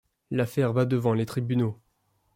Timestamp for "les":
1.13-1.27